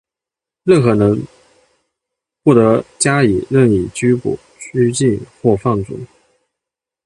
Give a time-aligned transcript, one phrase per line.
[0.63, 1.27] 任何人
[2.41, 5.99] 不得加以任意逮捕、拘禁或放逐。